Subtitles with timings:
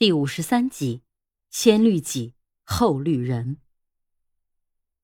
[0.00, 1.02] 第五十三集，
[1.50, 3.56] 先律己后律人。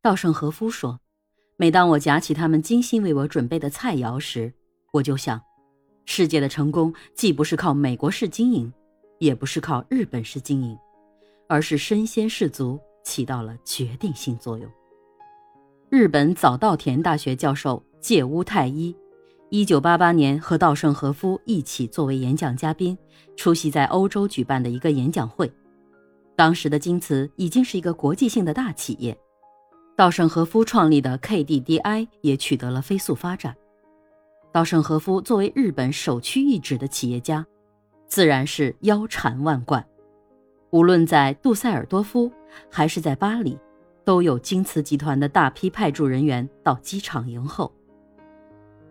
[0.01, 1.01] 稻盛和夫说
[1.59, 4.55] ：“每当我夹起他们精心为我准备的菜肴时，
[4.93, 5.43] 我就想，
[6.05, 8.73] 世界的成功既不是靠美国式经营，
[9.19, 10.79] 也不是靠日本式经营，
[11.49, 14.71] 而是身先士卒起到了决定性作用。”
[15.91, 18.97] 日本早稻田大学教授介屋太一。
[19.55, 22.99] 一九八八年，和稻盛和夫一起作为演讲嘉宾，
[23.37, 25.49] 出席在欧洲举办的一个演讲会。
[26.35, 29.17] 当时的京瓷已经是一个国际性的大企业，
[29.95, 33.55] 稻盛和夫创立的 KDDI 也取得了飞速发展。
[34.51, 37.47] 稻盛和夫作为日本首屈一指的企业家，
[38.09, 39.87] 自然是腰缠万贯。
[40.71, 42.29] 无论在杜塞尔多夫
[42.69, 43.57] 还是在巴黎，
[44.05, 47.73] 都有京瓷集团的大批派驻人员到机场迎候。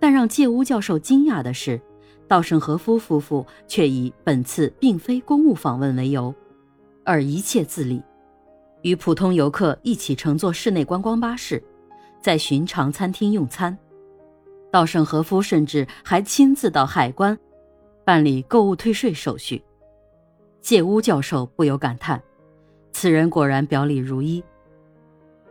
[0.03, 1.80] 但让介屋教授惊讶的是，
[2.27, 6.35] 稻盛和夫夫妇却以本次并非公务访问为由，
[7.05, 8.03] 而一切自理，
[8.82, 11.63] 与普通游客一起乘坐室内观光巴士，
[12.20, 13.77] 在寻常餐厅用餐。
[14.70, 17.40] 稻盛和夫甚至还亲自到海关
[18.04, 19.63] 办理购物退税手续。
[20.60, 22.21] 介屋教授不由感叹：
[22.91, 24.43] 此人果然表里如一。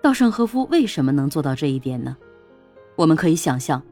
[0.03, 2.14] 稻盛和夫为什么能做到这一点呢？
[2.97, 3.83] 我们可以想象。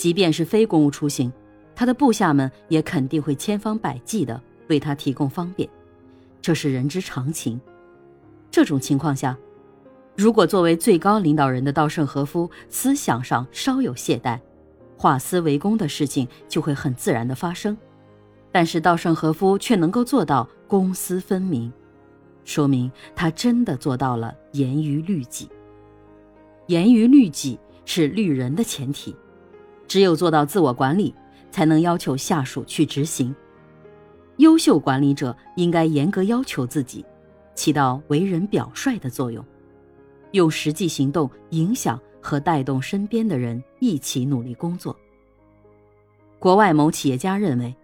[0.00, 1.30] 即便是非公务出行，
[1.76, 5.68] 他的部下们也肯定会千方百计地为他提供方便，
[6.40, 7.60] 这是人之常情。
[8.50, 9.36] 这种情况下，
[10.16, 14.40] 如果作为最高领导人的稻盛和夫思想上稍有懈怠，
[14.96, 17.76] 化私为公的事情就会很自然地发生。
[18.50, 21.70] 但是稻盛和夫却能够做到公私分明，
[22.46, 25.46] 说明他真的做到了严于律己。
[26.68, 29.14] 严于律己是律人的前提。
[29.90, 31.12] 只有做到自我管理，
[31.50, 33.34] 才能要求下属去执行。
[34.36, 37.04] 优秀管理者应该严格要求自己，
[37.56, 39.44] 起到为人表率的作用，
[40.30, 44.96] 用实际行动影响和带动身边的人一起努力工作。
[46.38, 47.74] 国外某企业家认为，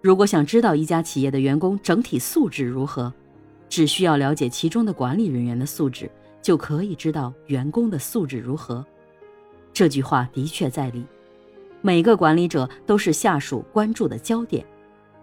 [0.00, 3.12] 如果想知道一家企业的员工整体素质如何，
[3.68, 6.08] 只需要了解其中的管理人员的素质，
[6.40, 8.86] 就可以知道员工的素质如何。
[9.72, 11.04] 这句话的确在理。
[11.82, 14.64] 每个管理者都是下属关注的焦点，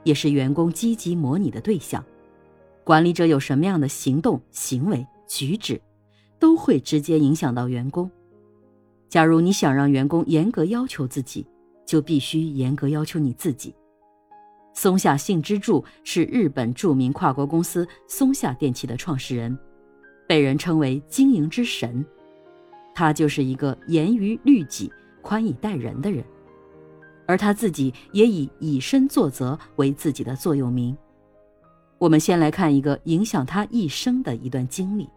[0.04, 2.04] 也是员工积极模拟的对象。
[2.84, 5.82] 管理者有什么样的行动、行为、举止，
[6.40, 8.10] 都会直接影响到员工。
[9.10, 11.46] 假如你想让员工严格要求自己，
[11.86, 13.74] 就必须严格要求你自己。
[14.74, 19.58] 松下幸之助是日本著名跨国公司松下电器的创始人，
[20.28, 22.04] 被人称为经营之神。
[22.96, 24.92] 他就是一个严于律己、
[25.22, 26.24] 宽以待人的人。
[27.26, 30.96] 而他自己也以以身作则为自己的座右铭。
[31.98, 35.10] 我们先来看一个影响他一生的一段经历。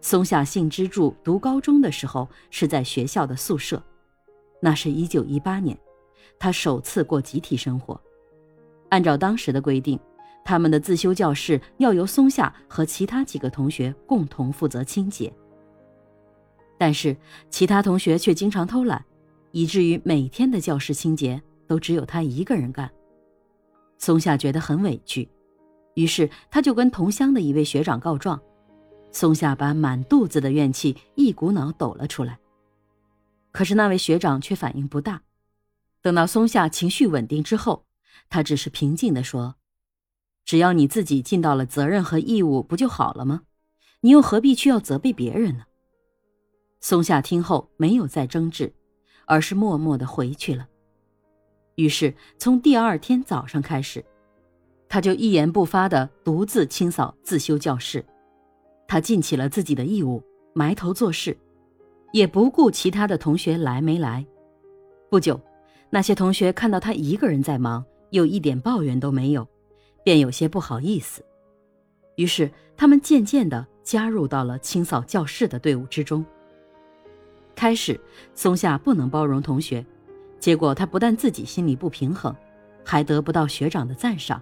[0.00, 3.82] 松下幸之助读高中的时候是在学校的宿舍，
[4.60, 5.76] 那是一九一八年，
[6.38, 8.00] 他首次过集体生活。
[8.90, 9.98] 按照当时的规定，
[10.44, 15.32] 他们的自修教室要由松下和其他几个同学共同负责清洁，
[16.78, 17.16] 但是
[17.50, 19.04] 其他同学却经常偷懒。
[19.50, 22.90] 以至于每天的教室清洁都只有他一个人干，
[23.98, 25.28] 松下觉得很委屈，
[25.94, 28.40] 于是他就跟同乡的一位学长告状。
[29.10, 32.38] 松下把满肚子的怨气一股脑抖了出来。
[33.50, 35.22] 可是那位学长却反应不大。
[36.02, 37.86] 等到松下情绪稳定之后，
[38.28, 39.56] 他只是平静地说
[40.44, 43.42] ：“只要你自己尽到了责任和义务，不就好了吗？
[44.02, 45.64] 你又何必去要责备别人呢？”
[46.80, 48.72] 松下听后没有再争执。
[49.28, 50.66] 而是默默的回去了。
[51.76, 54.04] 于是从第二天早上开始，
[54.88, 58.04] 他就一言不发的独自清扫自修教室。
[58.88, 60.20] 他尽起了自己的义务，
[60.54, 61.36] 埋头做事，
[62.12, 64.26] 也不顾其他的同学来没来。
[65.10, 65.38] 不久，
[65.90, 69.46] 那些同学看到他一个人在忙，又一点抱怨都没有，
[70.02, 71.22] 便有些不好意思。
[72.16, 76.24] 于是他们渐渐的加入到了清扫教室的队伍之中。
[77.58, 78.00] 开始，
[78.36, 79.84] 松下不能包容同学，
[80.38, 82.32] 结果他不但自己心里不平衡，
[82.84, 84.40] 还得不到学长的赞赏。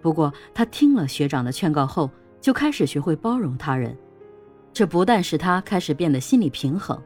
[0.00, 2.08] 不过他听了学长的劝告后，
[2.40, 3.98] 就开始学会包容他人。
[4.72, 6.96] 这不但使他开始变得心理平衡，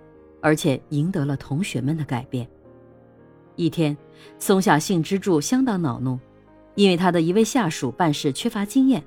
[0.43, 2.47] 而且赢得了同学们的改变。
[3.57, 3.97] 一天，
[4.39, 6.21] 松下幸之助相当恼怒，
[6.75, 9.03] 因为他的一位下属办事缺乏经验，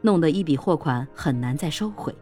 [0.00, 2.12] 弄得一笔货款很难再收回。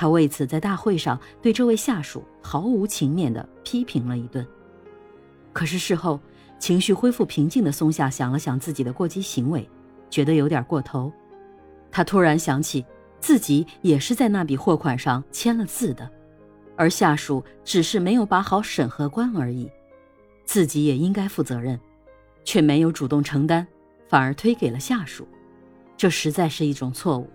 [0.00, 4.46] 他为此在大会上对这位下属毫无情面地批评了一顿。
[5.52, 6.18] 可是事后，
[6.58, 9.68] 情绪恢复平静的松下想了想自己的过激行为，
[10.08, 11.12] 觉得有点过头，
[11.90, 12.82] 他突然想起
[13.20, 16.10] 自己也是在那笔货款上签了字的，
[16.76, 19.70] 而下属只是没有把好审核关而已，
[20.46, 21.78] 自己也应该负责任，
[22.42, 23.66] 却没有主动承担，
[24.08, 25.28] 反而推给了下属，
[25.94, 27.28] 这实在是一种错误。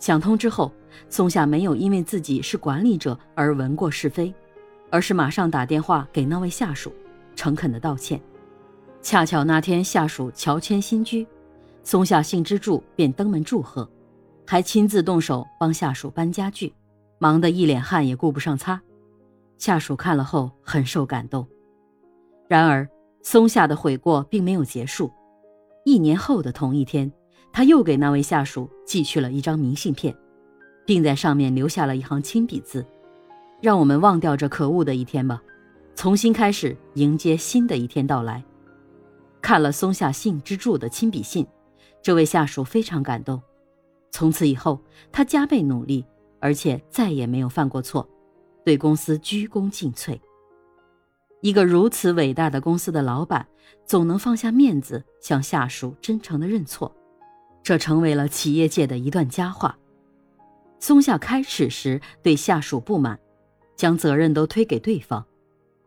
[0.00, 0.72] 想通之后，
[1.08, 4.34] 松下没有因为自己是管理者而闻过是非，
[4.90, 6.92] 而是马上打电话给那位下属，
[7.36, 8.20] 诚恳的道歉。
[9.00, 11.26] 恰巧那天下属乔迁新居，
[11.82, 13.88] 松下幸之助便登门祝贺，
[14.46, 16.72] 还亲自动手帮下属搬家具，
[17.18, 18.80] 忙得一脸汗也顾不上擦。
[19.56, 21.46] 下属看了后很受感动。
[22.48, 22.88] 然而，
[23.22, 25.12] 松下的悔过并没有结束。
[25.84, 27.10] 一年后的同一天，
[27.52, 30.14] 他又给那位下属寄去了一张明信片，
[30.88, 32.82] 并在上面留下了一行亲笔字
[33.60, 35.42] ：“让我们忘掉这可恶的一天吧，
[35.94, 38.42] 重新开始，迎接新的一天到来。”
[39.42, 41.46] 看了松下幸之助的亲笔信，
[42.00, 43.38] 这位下属非常感动。
[44.10, 44.80] 从此以后，
[45.12, 46.02] 他加倍努力，
[46.40, 48.08] 而且再也没有犯过错，
[48.64, 50.18] 对公司鞠躬尽瘁。
[51.42, 53.46] 一个如此伟大的公司的老板，
[53.84, 56.90] 总能放下面子向下属真诚的认错，
[57.62, 59.76] 这成为了企业界的一段佳话。
[60.80, 63.18] 松下开始时对下属不满，
[63.76, 65.24] 将责任都推给对方，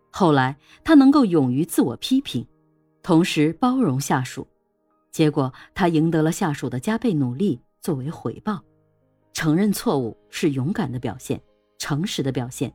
[0.10, 2.46] 后来他能够勇于自我批评。
[3.04, 4.48] 同时包容下属，
[5.10, 8.64] 结果他赢得了下属的加倍努力作为回报。
[9.34, 11.42] 承认错误是勇敢的表现，
[11.80, 12.72] 诚实的表现，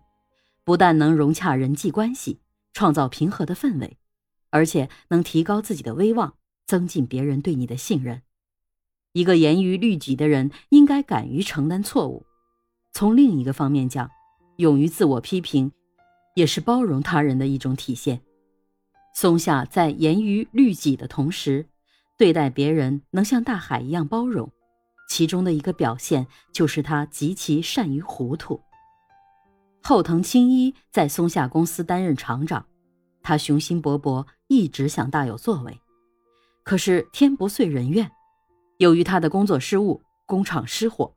[0.64, 2.40] 不但能融洽人际关系，
[2.72, 3.98] 创造平和的氛围，
[4.50, 6.34] 而且能提高自己的威望，
[6.66, 8.22] 增进别人对你的信任。
[9.16, 12.26] 一个严于律己的人应该敢于承担错误。
[12.92, 14.10] 从另一个方面讲，
[14.58, 15.72] 勇于自我批评，
[16.34, 18.20] 也是包容他人的一种体现。
[19.14, 21.64] 松下在严于律己的同时，
[22.18, 24.52] 对待别人能像大海一样包容，
[25.08, 28.60] 其中的一个表现就是他极其善于糊涂。
[29.82, 32.66] 后藤青一在松下公司担任厂长，
[33.22, 35.80] 他雄心勃勃，一直想大有作为。
[36.64, 38.10] 可是天不遂人愿，
[38.78, 41.14] 由于他的工作失误，工厂失火，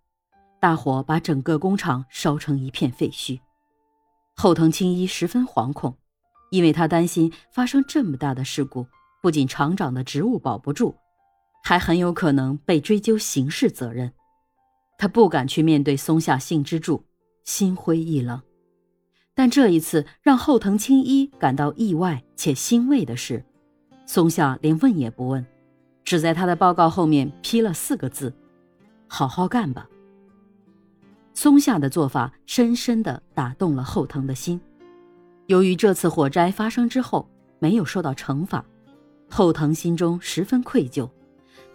[0.59, 3.39] 大火把整个工厂烧成一片废墟。
[4.35, 5.95] 后藤青一十分惶恐。
[6.51, 8.83] 因为他担心发生这么大的事故，
[9.21, 10.95] 不仅厂长的职务保不住，
[11.63, 14.11] 还很有可能被追究刑事责任。
[14.97, 17.06] 他不敢去面对松下幸之助，
[17.44, 18.41] 心灰意冷。
[19.35, 23.45] 但这一次让后藤青一感到意外且欣慰的是，
[24.07, 25.45] 松下连问也不问，
[26.09, 28.33] 只在他的报告后面批了四个字
[29.06, 29.88] ：“好好干吧。”
[31.35, 34.59] 松下的做法深深地打动了后藤的心。
[35.45, 37.29] 由于这次火灾发生之后
[37.59, 38.65] 没有受到惩罚，
[39.29, 41.07] 后藤心中十分愧疚，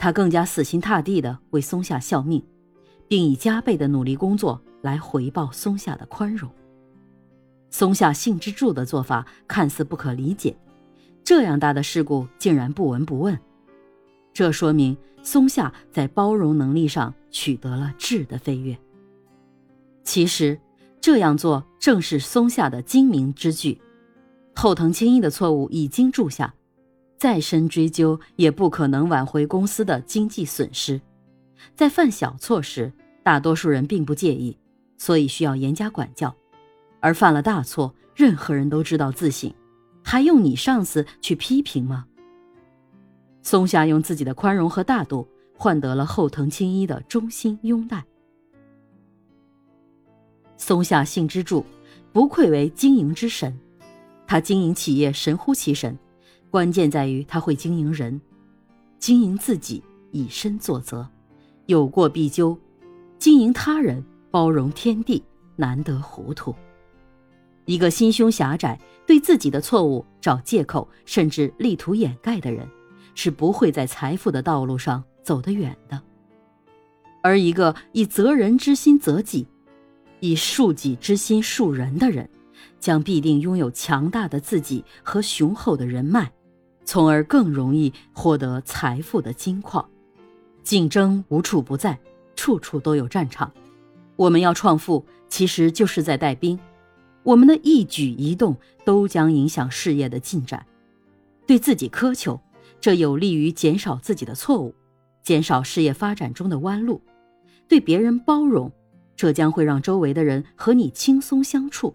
[0.01, 2.45] 他更加死心塌地地为松下效命，
[3.07, 6.51] 并以加倍的努力工作来回报松下的宽容。
[7.71, 10.57] 松下幸之助的做法看似不可理解，
[11.23, 13.39] 这样大的事故竟然不闻不问，
[14.35, 18.77] 这说明松下在包容能力上取得了质的飞跃。
[20.03, 20.61] 其实。
[21.01, 23.79] 这样做正是松下的精明之举。
[24.55, 26.55] 后藤青一的错误已经铸下，
[27.19, 30.99] 再深追究也不可能挽回公司的经济损失。
[31.77, 32.91] 在犯小错时，
[33.23, 34.57] 大多数人并不介意，
[34.97, 36.35] 所以需要严加管教；
[37.01, 39.53] 而犯了大错，任何人都知道自省，
[40.03, 42.07] 还用你上司去批评吗？
[43.45, 48.03] 松下用自己的宽容和大度换得了后藤青一的衷心拥戴。
[50.57, 51.65] 松下幸之助
[52.11, 53.57] 不愧为经营之神，
[54.27, 55.97] 他经营企业神乎其神，
[56.51, 58.19] 关键在于他会经营人，
[58.99, 61.07] 经营自己以身作则，
[61.67, 62.57] 有过必纠；
[63.19, 65.23] 经营他人包容天地，
[65.55, 66.55] 难得糊涂。
[67.67, 72.67] 一个心胸狭窄、对自己的错误找借口，甚至力图掩盖的人，
[73.15, 76.01] 是不会在财富的道路上走得远的。
[77.23, 79.47] 而一个以责人之心责己。
[80.21, 82.27] 以恕己之心恕人的人，
[82.81, 86.33] 将必定拥有强大的自己和雄厚的人脉，
[86.83, 89.87] 从而更容易获得财富的金矿。
[90.63, 91.99] 竞争无处不在，
[92.35, 93.53] 处处都有战场。
[94.17, 96.59] 我们要创富，其实就是在带兵。
[97.23, 100.65] 我们的一举一动都将影响事业的进展。
[101.47, 102.41] 对自己苛求，
[102.85, 104.75] 这有利于减少自己的错误，
[105.23, 107.01] 减少事业发展中的弯路。
[107.67, 108.71] 对别人包容。
[109.17, 111.95] 这将会让周围的人和你轻松相处，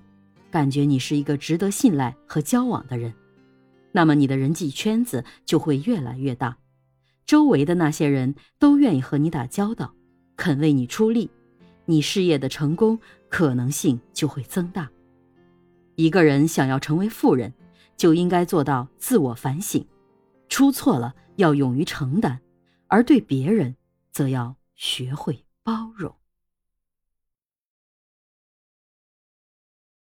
[0.49, 3.13] 感觉你是一个值得信赖和交往的人，
[3.91, 6.57] 那么你的人际圈子就会越来越大，
[7.23, 9.93] 周围的那些人都愿意和你打交道，
[10.35, 11.29] 肯为你出力，
[11.85, 12.97] 你事业的成功
[13.29, 14.89] 可能性就会增大。
[15.93, 17.53] 一个人想要成为富人，
[17.95, 19.85] 就应该做到自我反省，
[20.49, 22.41] 出错了要勇于承担，
[22.87, 23.77] 而对别人
[24.11, 26.18] 则要学会包容。